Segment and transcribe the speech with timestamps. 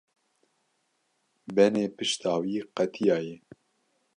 [1.55, 3.35] Benê pişta wî qetiyaye.